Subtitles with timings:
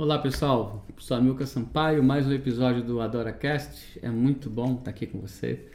[0.00, 4.00] Olá pessoal, sou Amilca Sampaio, mais um episódio do AdoraCast.
[4.00, 5.66] É muito bom estar aqui com você.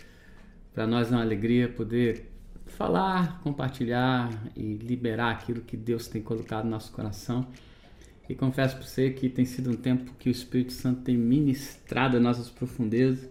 [0.73, 2.31] Para nós é uma alegria poder
[2.65, 7.45] falar, compartilhar e liberar aquilo que Deus tem colocado no nosso coração.
[8.27, 12.17] E confesso para você que tem sido um tempo que o Espírito Santo tem ministrado
[12.17, 13.29] as nossas profundezas.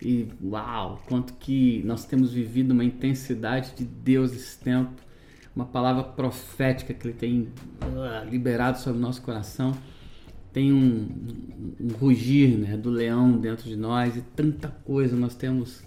[0.00, 5.02] E uau, quanto que nós temos vivido uma intensidade de Deus esse tempo,
[5.52, 7.40] uma palavra profética que Ele tem
[7.82, 9.76] uh, liberado sobre o nosso coração
[10.52, 11.08] tem um,
[11.80, 15.82] um, rugir né, do leão dentro de nós e tanta coisa nós temos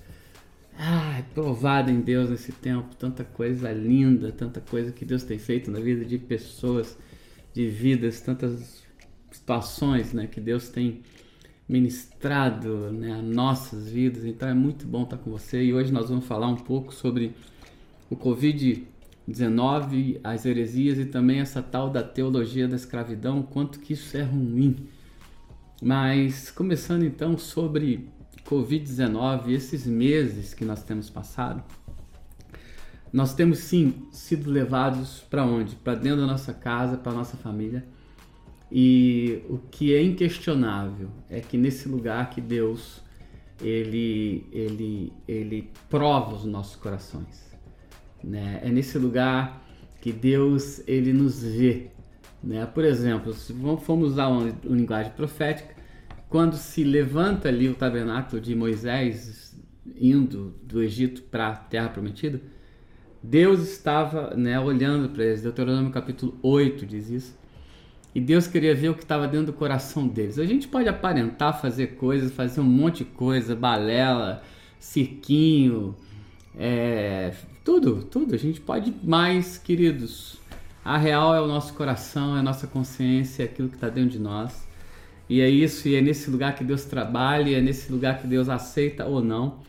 [0.78, 5.72] ah, provado em Deus nesse tempo, tanta coisa linda, tanta coisa que Deus tem feito
[5.72, 6.98] na vida de pessoas,
[7.54, 8.84] de vidas, tantas
[9.32, 11.02] situações né, que Deus tem
[11.68, 14.26] ministrado né, nossas vidas.
[14.26, 17.34] Então é muito bom estar com você e hoje nós vamos falar um pouco sobre
[18.09, 18.95] o Covid-19.
[19.28, 24.22] XIX, as heresias e também essa tal da teologia da escravidão, quanto que isso é
[24.22, 24.88] ruim.
[25.82, 28.09] Mas começando então sobre
[28.45, 31.64] Covid-19, esses meses que nós temos passado,
[33.12, 35.76] nós temos sim sido levados para onde?
[35.76, 37.86] Para dentro da nossa casa, para nossa família.
[38.72, 43.02] E o que é inquestionável é que nesse lugar que Deus
[43.62, 47.55] ele ele ele prova os nossos corações.
[48.26, 48.59] Né?
[48.64, 49.64] É nesse lugar
[50.02, 51.88] que Deus ele nos vê.
[52.44, 52.66] Né?
[52.66, 55.76] Por exemplo, se formos usar uma, uma linguagem profética,
[56.28, 59.56] quando se levanta ali o tabernáculo de Moisés
[59.95, 62.42] indo do Egito para a Terra Prometida,
[63.22, 65.42] Deus estava né, olhando para eles.
[65.42, 67.38] Deuteronômio capítulo 8 diz isso.
[68.14, 70.39] E Deus queria ver o que estava dentro do coração deles.
[70.39, 74.42] A gente pode aparentar fazer coisas, fazer um monte de coisa, balela,
[74.80, 75.95] cirquinho,
[76.58, 77.34] é,
[77.66, 78.35] tudo, tudo.
[78.35, 80.38] A gente pode mais, queridos.
[80.83, 84.11] A real é o nosso coração, é a nossa consciência, é aquilo que está dentro
[84.11, 84.66] de nós.
[85.27, 88.47] E é isso, e é nesse lugar que Deus trabalha, é nesse lugar que Deus
[88.47, 89.61] aceita ou não,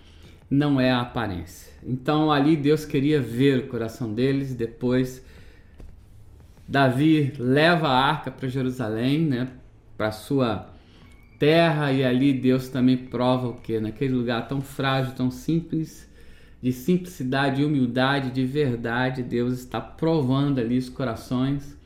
[0.51, 1.73] não é a aparência.
[1.83, 5.25] Então ali Deus queria ver o coração deles, depois
[6.69, 9.49] Davi leva a arca para Jerusalém, né,
[9.97, 10.69] para sua
[11.39, 13.81] terra, e ali Deus também prova o que?
[13.81, 16.07] Naquele lugar tão frágil, tão simples,
[16.63, 19.23] de simplicidade, de humildade, de verdade.
[19.23, 21.77] Deus está provando ali os corações.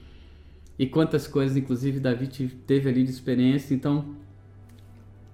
[0.78, 2.26] E quantas coisas, inclusive, Davi
[2.66, 3.74] teve ali de experiência.
[3.74, 4.16] Então,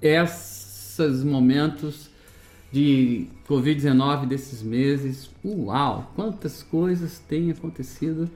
[0.02, 2.10] esses momentos
[2.72, 8.28] de Covid-19 desses meses, uau, quantas coisas têm acontecido.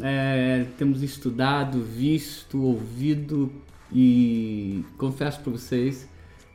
[0.00, 3.52] É, temos estudado, visto, ouvido
[3.92, 6.09] e confesso para vocês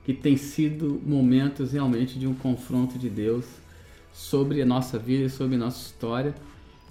[0.05, 3.45] que tem sido momentos realmente de um confronto de Deus
[4.13, 6.35] sobre a nossa vida e sobre a nossa história,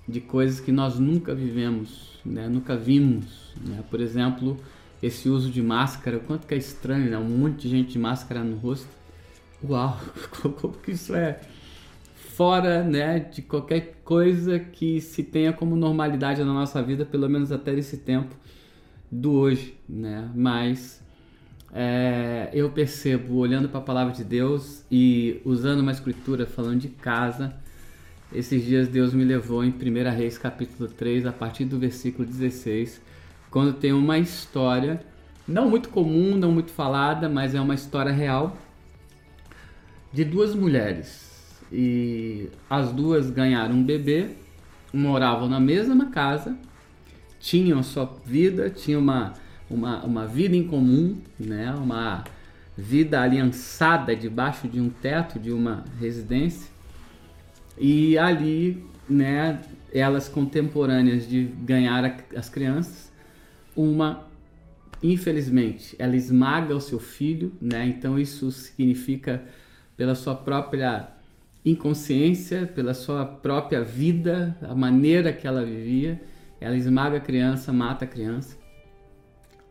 [0.07, 2.49] de coisas que nós nunca vivemos, né?
[2.49, 3.55] nunca vimos.
[3.65, 3.83] Né?
[3.89, 4.59] Por exemplo,
[5.03, 7.17] esse uso de máscara, quanto que é estranho, né?
[7.17, 8.89] um monte de gente de máscara no rosto.
[9.63, 9.99] Uau,
[10.61, 11.41] como que isso é
[12.15, 17.53] fora né, de qualquer coisa que se tenha como normalidade na nossa vida, pelo menos
[17.53, 18.35] até esse tempo
[19.11, 20.29] do hoje, né?
[20.35, 21.04] Mas
[21.73, 26.89] é, eu percebo, olhando para a palavra de Deus e usando uma escritura falando de
[26.89, 27.55] casa,
[28.33, 33.01] esses dias Deus me levou em 1 Reis capítulo 3, a partir do versículo 16,
[33.51, 35.01] quando tem uma história,
[35.47, 38.57] não muito comum, não muito falada, mas é uma história real,
[40.13, 41.61] de duas mulheres.
[41.73, 44.31] E as duas ganharam um bebê,
[44.93, 46.57] moravam na mesma casa,
[47.41, 49.35] tinham a sua vida, tinham uma
[49.69, 51.73] uma, uma vida em comum, né?
[51.73, 52.25] uma
[52.77, 56.71] vida aliançada debaixo de um teto de uma residência.
[57.79, 59.61] E ali, né,
[59.93, 63.13] elas contemporâneas de ganhar as crianças,
[63.77, 64.27] uma
[65.03, 67.87] infelizmente, ela esmaga o seu filho, né?
[67.87, 69.45] Então isso significa
[69.99, 71.09] pela sua própria
[71.63, 76.19] inconsciência, pela sua própria vida, a maneira que ela vivia,
[76.59, 78.64] ela esmaga a criança, mata a criança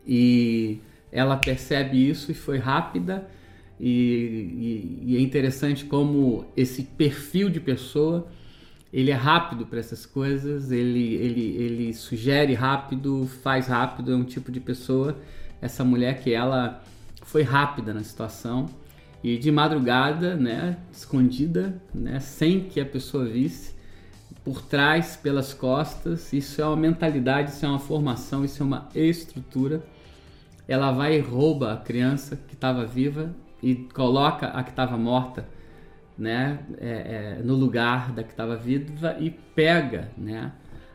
[0.06, 0.80] e
[1.12, 3.28] ela percebe isso e foi rápida.
[3.80, 8.28] E, e, e é interessante como esse perfil de pessoa
[8.94, 14.24] ele é rápido para essas coisas, ele, ele, ele sugere rápido, faz rápido, é um
[14.24, 15.18] tipo de pessoa,
[15.60, 16.84] essa mulher que ela
[17.24, 18.70] foi rápida na situação
[19.24, 23.74] e de madrugada, né, escondida, né, sem que a pessoa visse,
[24.44, 28.90] por trás, pelas costas, isso é uma mentalidade, isso é uma formação, isso é uma
[28.94, 29.84] estrutura
[30.74, 35.48] ela vai e rouba a criança que estava viva e coloca a que estava morta
[36.18, 40.52] né, é, é, no lugar da que estava viva e pega né,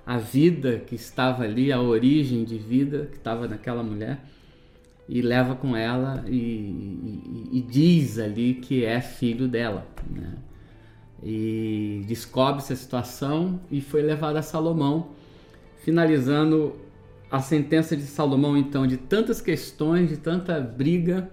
[0.06, 4.18] a vida que estava ali, a origem de vida que estava naquela mulher,
[5.08, 9.86] e leva com ela e, e, e diz ali que é filho dela.
[10.08, 10.34] Né?
[11.22, 15.08] E descobre essa situação e foi levado a Salomão,
[15.82, 16.76] finalizando
[17.30, 21.30] a sentença de Salomão, então, de tantas questões, de tanta briga,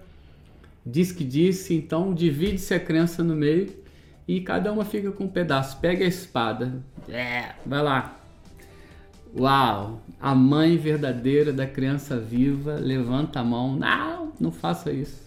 [0.84, 3.72] diz que disse, então divide-se a crença no meio
[4.28, 5.78] e cada uma fica com um pedaço.
[5.78, 8.20] Pega a espada, é, vai lá.
[9.38, 15.24] Uau, a mãe verdadeira da criança viva levanta a mão, não, não faça isso.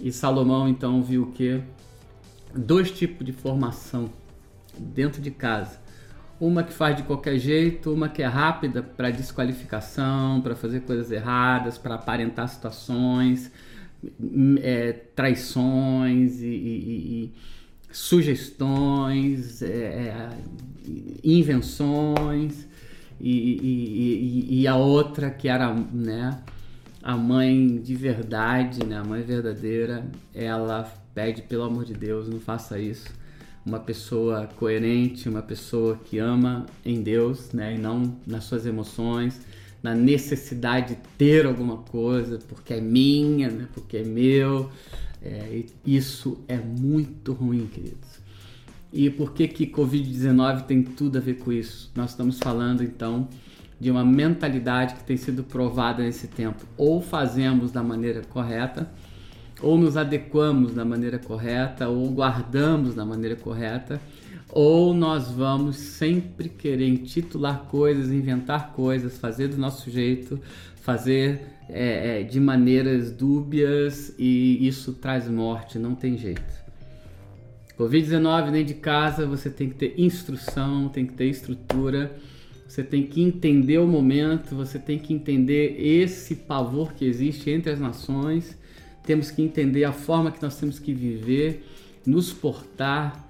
[0.00, 1.62] E Salomão então viu que?
[2.54, 4.10] Dois tipos de formação
[4.78, 5.81] dentro de casa
[6.40, 11.10] uma que faz de qualquer jeito, uma que é rápida para desqualificação, para fazer coisas
[11.10, 13.50] erradas, para aparentar situações,
[14.60, 17.32] é, traições e, e, e
[17.92, 20.28] sugestões, é, é
[21.22, 22.66] invenções,
[23.20, 26.40] e, e, a outra que era né,
[27.00, 32.40] a mãe de verdade, né, a mãe verdadeira, ela pede pelo amor de Deus, não
[32.40, 33.21] faça isso
[33.64, 39.40] uma pessoa coerente, uma pessoa que ama em Deus, né, e não nas suas emoções,
[39.82, 44.70] na necessidade de ter alguma coisa, porque é minha, né, porque é meu.
[45.24, 48.20] É, isso é muito ruim, queridos.
[48.92, 51.90] E por que que Covid-19 tem tudo a ver com isso?
[51.94, 53.28] Nós estamos falando então
[53.80, 56.64] de uma mentalidade que tem sido provada nesse tempo.
[56.76, 58.88] Ou fazemos da maneira correta,
[59.62, 64.00] ou nos adequamos da maneira correta, ou guardamos da maneira correta,
[64.48, 70.38] ou nós vamos sempre querer intitular coisas, inventar coisas, fazer do nosso jeito,
[70.76, 76.62] fazer é, é, de maneiras dúbias e isso traz morte, não tem jeito.
[77.78, 82.14] Covid-19 nem de casa, você tem que ter instrução, tem que ter estrutura,
[82.68, 87.72] você tem que entender o momento, você tem que entender esse pavor que existe entre
[87.72, 88.56] as nações
[89.04, 91.66] temos que entender a forma que nós temos que viver,
[92.06, 93.28] nos portar,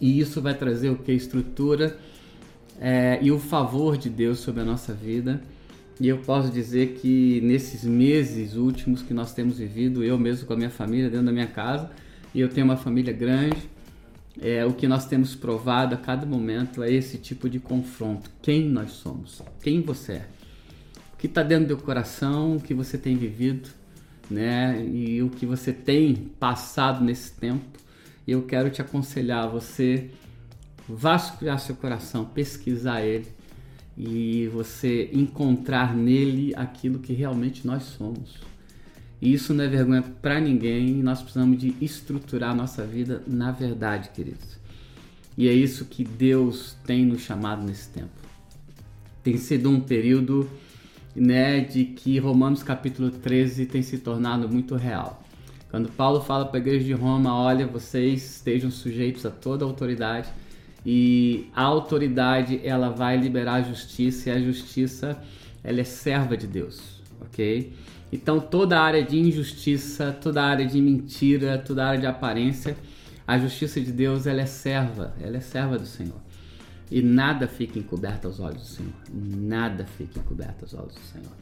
[0.00, 1.12] e isso vai trazer o que?
[1.12, 1.98] Estrutura
[2.80, 5.40] é, e o favor de Deus sobre a nossa vida.
[5.98, 10.52] E eu posso dizer que nesses meses últimos que nós temos vivido, eu mesmo com
[10.52, 11.90] a minha família, dentro da minha casa,
[12.34, 13.70] e eu tenho uma família grande,
[14.38, 18.30] é, o que nós temos provado a cada momento é esse tipo de confronto.
[18.42, 19.40] Quem nós somos?
[19.62, 20.26] Quem você é?
[21.14, 22.56] O que está dentro do coração?
[22.56, 23.70] O que você tem vivido?
[24.30, 24.84] Né?
[24.86, 27.64] E o que você tem passado nesse tempo.
[28.26, 30.10] Eu quero te aconselhar você
[30.88, 33.26] vasculhar seu coração, pesquisar ele
[33.96, 38.34] e você encontrar nele aquilo que realmente nós somos.
[39.20, 43.50] E isso não é vergonha para ninguém, nós precisamos de estruturar a nossa vida na
[43.50, 44.58] verdade, queridos.
[45.38, 48.10] E é isso que Deus tem nos chamado nesse tempo.
[49.22, 50.48] Tem sido um período
[51.16, 55.22] né, de que Romanos capítulo 13 tem se tornado muito real.
[55.70, 59.68] Quando Paulo fala para a igreja de Roma, olha, vocês estejam sujeitos a toda a
[59.68, 60.28] autoridade
[60.84, 65.20] e a autoridade ela vai liberar a justiça e a justiça
[65.64, 67.72] ela é serva de Deus, ok?
[68.12, 72.76] Então toda área de injustiça, toda área de mentira, toda área de aparência,
[73.26, 76.25] a justiça de Deus ela é serva, ela é serva do Senhor.
[76.90, 78.92] E nada fica encoberto aos olhos do Senhor.
[79.12, 81.32] Nada fica encoberto aos olhos do Senhor.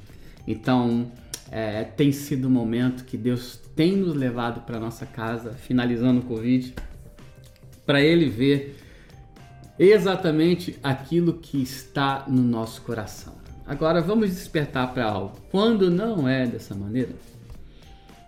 [0.46, 1.10] Então,
[1.50, 6.24] é, tem sido um momento que Deus tem nos levado para nossa casa, finalizando o
[6.24, 6.74] Covid,
[7.84, 8.80] para Ele ver
[9.78, 13.34] exatamente aquilo que está no nosso coração.
[13.66, 15.38] Agora, vamos despertar para algo.
[15.50, 17.14] Quando não é dessa maneira,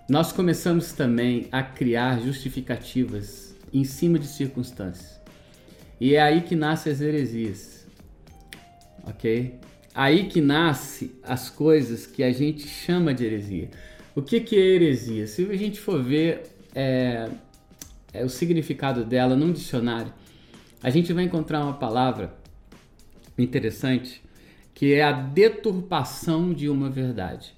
[0.08, 5.15] nós começamos também a criar justificativas em cima de circunstâncias.
[6.00, 7.86] E é aí que nascem as heresias.
[9.04, 9.58] Ok?
[9.94, 13.70] Aí que nasce as coisas que a gente chama de heresia.
[14.14, 15.26] O que, que é heresia?
[15.26, 16.42] Se a gente for ver
[16.74, 17.28] é,
[18.12, 20.12] é, o significado dela num dicionário,
[20.82, 22.34] a gente vai encontrar uma palavra
[23.38, 24.22] interessante
[24.74, 27.54] que é a deturpação de uma verdade.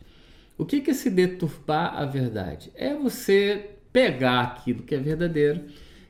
[0.57, 2.71] O que, que é se deturpar a verdade?
[2.76, 5.64] É você pegar aquilo que é verdadeiro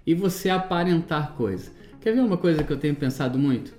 [0.06, 1.77] e você aparentar coisa.
[2.00, 3.74] Quer ver uma coisa que eu tenho pensado muito?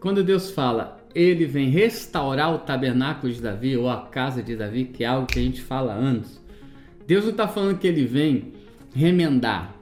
[0.00, 4.86] Quando Deus fala, ele vem restaurar o tabernáculo de Davi ou a casa de Davi,
[4.86, 6.40] que é algo que a gente fala há anos.
[7.06, 8.52] Deus não está falando que ele vem
[8.94, 9.74] remendar.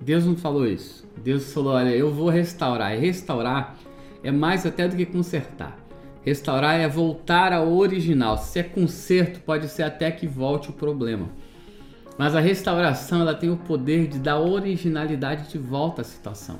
[0.00, 1.08] Deus não falou isso.
[1.22, 2.94] Deus falou: olha, eu vou restaurar.
[2.94, 3.76] E restaurar
[4.22, 5.78] é mais até do que consertar.
[6.22, 8.36] Restaurar é voltar ao original.
[8.36, 11.30] Se é conserto, pode ser até que volte o problema.
[12.18, 16.58] Mas a restauração ela tem o poder de dar originalidade de volta à situação.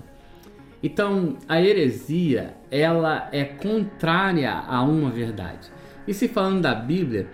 [0.82, 5.70] Então, a heresia, ela é contrária a uma verdade.
[6.08, 7.28] E se falando da Bíblia,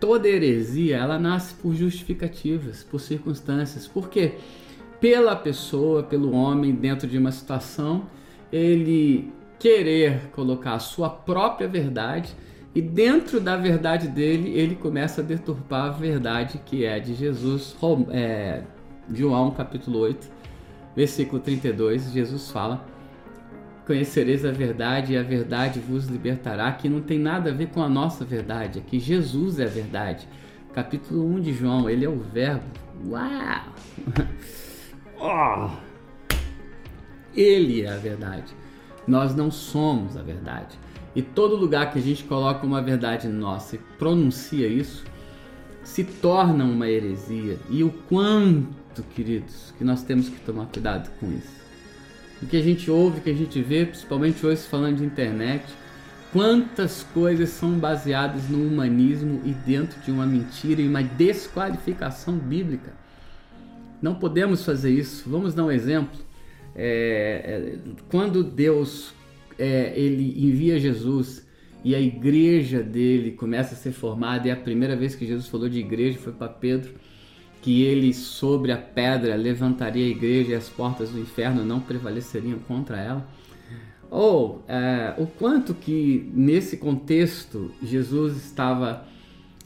[0.00, 3.86] toda heresia, ela nasce por justificativas, por circunstâncias.
[3.86, 4.36] Por quê?
[4.98, 8.06] Pela pessoa, pelo homem dentro de uma situação,
[8.50, 12.34] ele querer colocar a sua própria verdade
[12.76, 17.74] e dentro da verdade dele, ele começa a deturpar a verdade que é de Jesus.
[18.10, 18.64] É,
[19.10, 20.30] João capítulo 8,
[20.94, 22.86] versículo 32, Jesus fala:
[23.86, 27.82] Conhecereis a verdade e a verdade vos libertará, que não tem nada a ver com
[27.82, 30.28] a nossa verdade, é que Jesus é a verdade.
[30.74, 32.66] Capítulo 1 de João, ele é o Verbo.
[33.06, 33.72] Uau!
[35.18, 35.70] oh!
[37.34, 38.52] Ele é a verdade.
[39.08, 40.78] Nós não somos a verdade.
[41.16, 45.02] E todo lugar que a gente coloca uma verdade nossa e pronuncia isso,
[45.82, 47.58] se torna uma heresia.
[47.70, 51.56] E o quanto, queridos, que nós temos que tomar cuidado com isso.
[52.42, 55.64] O que a gente ouve, o que a gente vê, principalmente hoje falando de internet,
[56.34, 62.92] quantas coisas são baseadas no humanismo e dentro de uma mentira e uma desqualificação bíblica.
[64.02, 65.30] Não podemos fazer isso.
[65.30, 66.20] Vamos dar um exemplo.
[66.74, 69.14] É, é, quando Deus
[69.58, 71.46] é, ele envia Jesus
[71.84, 75.68] e a igreja dele começa a ser formada, e a primeira vez que Jesus falou
[75.68, 76.94] de igreja foi para Pedro,
[77.62, 82.58] que ele sobre a pedra levantaria a igreja e as portas do inferno não prevaleceriam
[82.60, 83.28] contra ela.
[84.10, 89.04] Ou é, o quanto que nesse contexto Jesus estava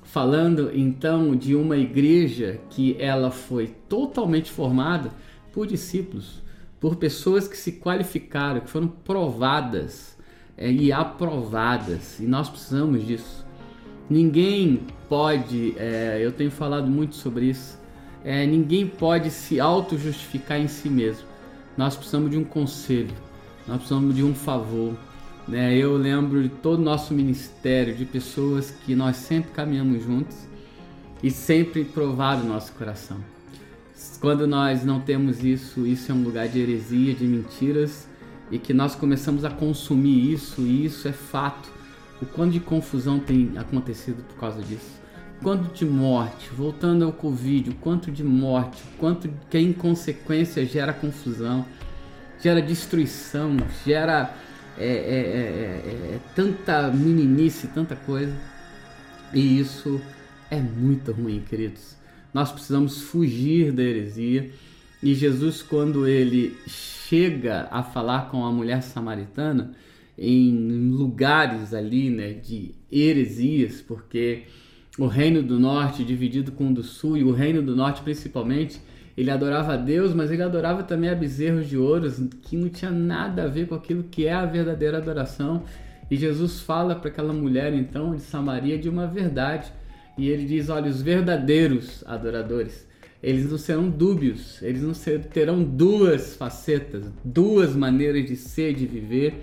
[0.03, 5.11] falando então de uma igreja que ela foi totalmente formada
[5.53, 6.43] por discípulos
[6.81, 10.17] por pessoas que se qualificaram, que foram provadas
[10.57, 13.47] é, e aprovadas, e nós precisamos disso.
[14.09, 17.79] Ninguém pode, é, eu tenho falado muito sobre isso,
[18.25, 21.29] é, ninguém pode se auto-justificar em si mesmo.
[21.77, 23.15] Nós precisamos de um conselho,
[23.67, 24.95] nós precisamos de um favor.
[25.47, 25.77] Né?
[25.77, 30.37] Eu lembro de todo o nosso ministério, de pessoas que nós sempre caminhamos juntos
[31.23, 33.19] e sempre provaram o nosso coração.
[34.21, 38.09] Quando nós não temos isso, isso é um lugar de heresia, de mentiras,
[38.51, 41.71] e que nós começamos a consumir isso, e isso é fato.
[42.21, 45.01] O quanto de confusão tem acontecido por causa disso.
[45.43, 50.67] Quanto de morte, voltando ao Covid, o quanto de morte, o quanto que a inconsequência
[50.67, 51.65] gera confusão,
[52.43, 54.35] gera destruição, gera
[54.77, 58.35] é, é, é, é tanta meninice, tanta coisa.
[59.33, 60.01] E isso
[60.51, 62.00] é muito ruim, queridos.
[62.33, 64.51] Nós precisamos fugir da heresia.
[65.03, 69.73] E Jesus, quando ele chega a falar com a mulher samaritana,
[70.17, 74.43] em lugares ali né, de heresias, porque
[74.99, 78.81] o reino do norte dividido com o do sul, e o reino do norte principalmente,
[79.17, 82.11] ele adorava a Deus, mas ele adorava também a bezerros de ouro,
[82.43, 85.65] que não tinha nada a ver com aquilo que é a verdadeira adoração.
[86.11, 89.73] E Jesus fala para aquela mulher, então, de Samaria, de uma verdade.
[90.17, 92.87] E ele diz: olha, os verdadeiros adoradores,
[93.23, 99.43] eles não serão dúbios, eles não terão duas facetas, duas maneiras de ser, de viver.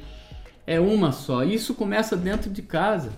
[0.65, 1.43] É uma só.
[1.43, 3.11] Isso começa dentro de casa.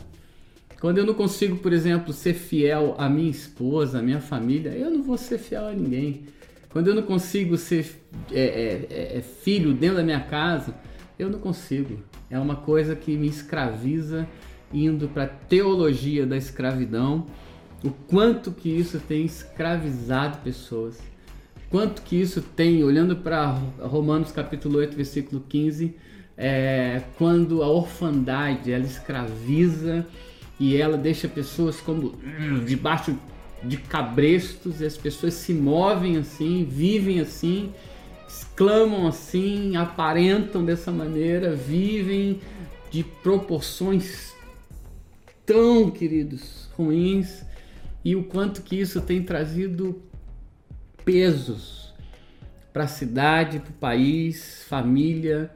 [0.79, 4.89] Quando eu não consigo, por exemplo, ser fiel à minha esposa, à minha família, eu
[4.89, 6.23] não vou ser fiel a ninguém.
[6.69, 7.99] Quando eu não consigo ser
[8.31, 10.73] é, é, é, é filho dentro da minha casa,
[11.17, 11.99] eu não consigo.
[12.29, 14.27] É uma coisa que me escraviza,
[14.73, 17.25] indo para a teologia da escravidão
[17.83, 20.99] o quanto que isso tem escravizado pessoas,
[21.69, 25.95] quanto que isso tem, olhando para Romanos capítulo 8, versículo 15,
[26.37, 30.05] é, quando a orfandade ela escraviza
[30.59, 33.17] e ela deixa pessoas como hum, debaixo
[33.63, 37.71] de cabrestos e as pessoas se movem assim, vivem assim,
[38.27, 42.39] exclamam assim, aparentam dessa maneira, vivem
[42.91, 44.33] de proporções
[45.49, 47.43] tão, queridos, ruins
[48.05, 49.99] e o quanto que isso tem trazido
[51.03, 51.91] pesos
[52.71, 55.51] para a cidade, para o país, família.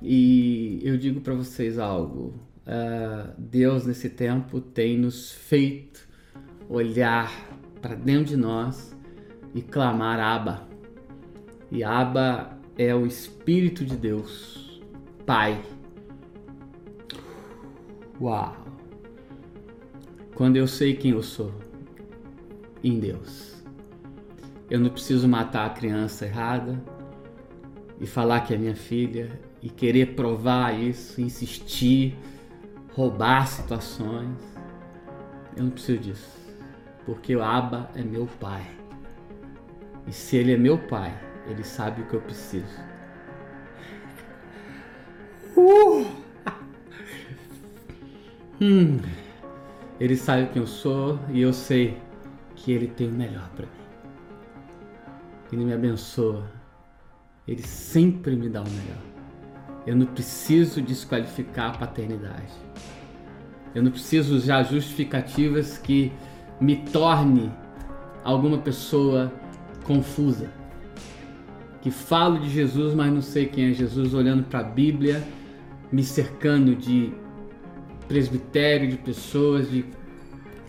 [0.00, 2.32] E eu digo para vocês algo:
[2.66, 6.08] uh, Deus nesse tempo tem nos feito
[6.66, 7.30] olhar
[7.82, 8.96] para dentro de nós
[9.54, 10.66] e clamar Abba.
[11.70, 14.80] E Abba é o Espírito de Deus,
[15.26, 15.60] Pai.
[18.18, 18.79] Uau!
[20.40, 21.52] Quando eu sei quem eu sou
[22.82, 23.62] em Deus.
[24.70, 26.82] Eu não preciso matar a criança errada
[28.00, 32.16] e falar que é minha filha e querer provar isso, insistir,
[32.94, 34.38] roubar situações.
[35.54, 36.38] Eu não preciso disso,
[37.04, 38.66] porque o Abba é meu pai.
[40.06, 41.14] E se ele é meu pai,
[41.48, 42.80] ele sabe o que eu preciso.
[45.54, 46.06] Uh!
[48.58, 49.00] hum.
[50.00, 51.98] Ele sabe quem eu sou e eu sei
[52.56, 53.72] que Ele tem o melhor para mim.
[55.52, 56.50] Ele me abençoa.
[57.46, 59.02] Ele sempre me dá o melhor.
[59.86, 62.52] Eu não preciso desqualificar a paternidade.
[63.74, 66.12] Eu não preciso usar justificativas que
[66.60, 67.52] me torne
[68.24, 69.32] alguma pessoa
[69.84, 70.50] confusa.
[71.82, 75.22] Que falo de Jesus, mas não sei quem é Jesus, olhando para a Bíblia,
[75.90, 77.12] me cercando de
[78.10, 79.84] presbitério, de pessoas, de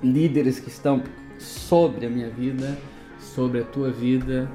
[0.03, 1.01] líderes que estão
[1.39, 2.77] sobre a minha vida,
[3.17, 4.47] sobre a tua vida,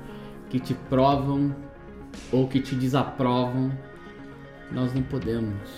[0.49, 1.55] que te provam
[2.31, 3.77] ou que te desaprovam.
[4.71, 5.69] Nós não podemos.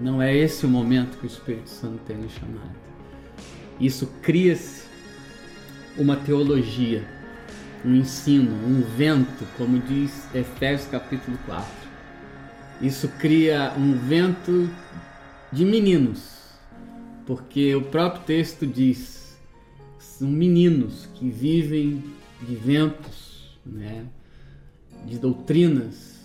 [0.00, 2.70] Não é esse o momento que o Espírito Santo tem nos chamado.
[3.80, 4.84] Isso cria-se
[5.98, 7.04] uma teologia,
[7.84, 11.66] um ensino, um vento, como diz Efésios capítulo 4.
[12.80, 14.70] Isso cria um vento
[15.52, 16.38] de meninos,
[17.26, 19.38] porque o próprio texto diz:
[19.98, 22.02] são meninos que vivem
[22.42, 24.06] de ventos, né,
[25.06, 26.20] de doutrinas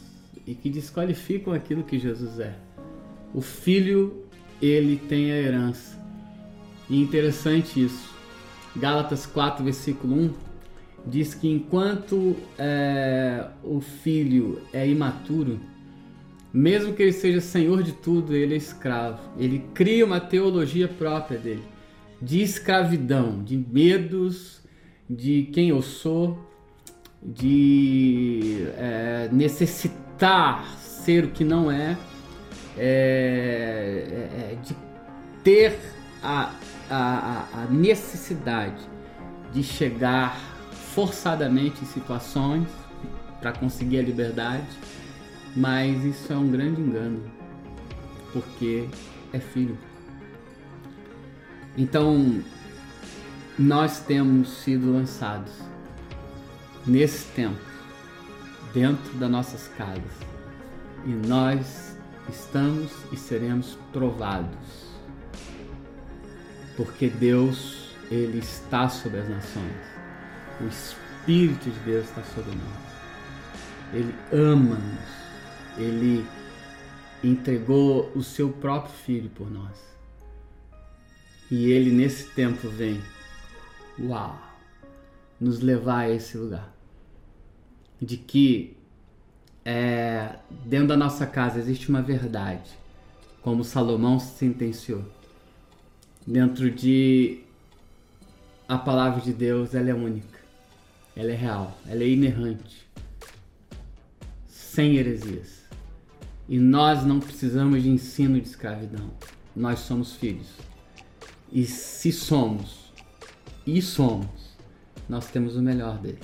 [0.46, 2.55] e que desqualificam aquilo que Jesus é.
[3.34, 4.25] O filho,
[4.62, 6.00] ele tem a herança.
[6.89, 8.13] E interessante isso.
[8.75, 10.34] Gálatas 4, versículo 1
[11.08, 15.60] diz que enquanto é, o filho é imaturo,
[16.56, 19.20] mesmo que ele seja senhor de tudo, ele é escravo.
[19.38, 21.64] Ele cria uma teologia própria dele,
[22.22, 24.62] de escravidão, de medos,
[25.10, 26.40] de quem eu sou,
[27.22, 31.98] de é, necessitar ser o que não é,
[32.78, 34.76] é, é, é de
[35.44, 35.78] ter
[36.24, 36.54] a,
[36.90, 38.82] a, a necessidade
[39.52, 40.40] de chegar
[40.94, 42.68] forçadamente em situações
[43.42, 44.66] para conseguir a liberdade,
[45.56, 47.24] mas isso é um grande engano,
[48.34, 48.88] porque
[49.32, 49.78] é filho.
[51.78, 52.42] Então,
[53.58, 55.53] nós temos sido lançados
[56.86, 57.60] nesse tempo
[58.74, 60.03] dentro das nossas casas.
[61.06, 61.98] E nós
[62.29, 64.86] estamos e seremos provados
[66.75, 69.74] porque Deus ele está sobre as nações.
[70.62, 73.94] O Espírito de Deus está sobre nós.
[73.94, 75.25] Ele ama-nos
[75.77, 76.25] ele
[77.24, 79.77] entregou o seu próprio filho por nós
[81.50, 83.01] e ele nesse tempo vem
[84.00, 84.40] uau
[85.40, 86.75] nos levar a esse lugar
[88.01, 88.75] de que
[89.64, 92.70] é, dentro da nossa casa existe uma verdade,
[93.42, 95.03] como Salomão sentenciou.
[96.25, 97.44] Dentro de
[98.68, 100.40] a palavra de Deus, ela é única,
[101.16, 102.88] ela é real, ela é inerrante,
[104.48, 105.65] sem heresias.
[106.48, 109.10] E nós não precisamos de ensino de escravidão.
[109.55, 110.48] Nós somos filhos.
[111.51, 112.94] E se somos,
[113.66, 114.55] e somos,
[115.08, 116.20] nós temos o melhor dele.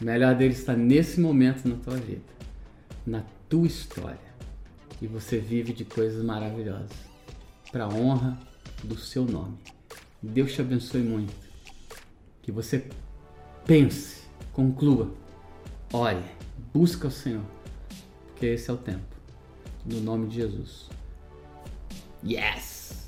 [0.00, 2.22] O melhor dele está nesse momento na tua vida,
[3.06, 4.34] na tua história.
[5.00, 6.90] E você vive de coisas maravilhosas
[7.70, 8.38] para honra
[8.82, 9.58] do seu nome.
[10.22, 11.34] Deus te abençoe muito.
[12.42, 12.88] Que você
[13.66, 14.22] pense,
[14.52, 15.12] conclua,
[15.92, 16.24] ore,
[16.72, 17.44] busca o Senhor,
[18.44, 19.16] porque esse é o tempo.
[19.86, 20.90] No nome de Jesus.
[22.22, 23.03] Yes!